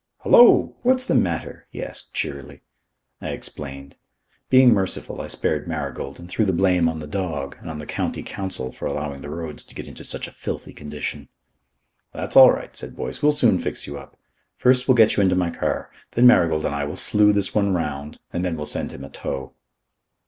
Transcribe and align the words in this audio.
"Hallo! 0.23 0.73
What's 0.81 1.05
the 1.05 1.13
matter?" 1.13 1.67
he 1.69 1.83
asked 1.83 2.15
cheerily. 2.15 2.61
I 3.21 3.29
explained. 3.29 3.95
Being 4.49 4.73
merciful, 4.73 5.21
I 5.21 5.27
spared 5.27 5.67
Marigold 5.67 6.17
and 6.19 6.27
threw 6.27 6.43
the 6.43 6.51
blame 6.53 6.89
on 6.89 6.97
the 6.97 7.05
dog 7.05 7.55
and 7.61 7.69
on 7.69 7.77
the 7.77 7.85
County 7.85 8.23
Council 8.23 8.71
for 8.71 8.87
allowing 8.87 9.21
the 9.21 9.29
roads 9.29 9.63
to 9.65 9.75
get 9.75 9.85
into 9.85 10.03
such 10.03 10.27
a 10.27 10.31
filthy 10.31 10.73
condition. 10.73 11.27
"That's 12.15 12.35
all 12.35 12.51
right," 12.51 12.75
said 12.75 12.95
Boyce. 12.95 13.21
"We'll 13.21 13.31
soon 13.31 13.59
fix 13.59 13.85
you 13.85 13.99
up. 13.99 14.17
First 14.57 14.87
we'll 14.87 14.95
get 14.95 15.17
you 15.17 15.21
into 15.21 15.35
my 15.35 15.51
car. 15.51 15.91
Then 16.13 16.25
Marigold 16.25 16.65
and 16.65 16.73
I 16.73 16.83
will 16.85 16.95
slue 16.95 17.31
this 17.31 17.53
one 17.53 17.75
round, 17.75 18.17
and 18.33 18.43
then 18.43 18.57
we'll 18.57 18.65
send 18.65 18.91
him 18.91 19.03
a 19.03 19.09
tow." 19.09 19.53